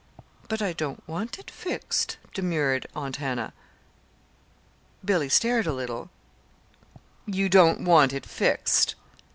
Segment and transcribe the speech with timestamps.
[0.47, 3.53] "But I don't want it fixed," demurred Aunt Hannah.
[5.05, 6.09] Billy stared a little.
[7.27, 8.95] "You don't want it fixed!